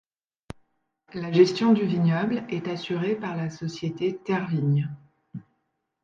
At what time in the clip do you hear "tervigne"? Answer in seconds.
4.17-4.89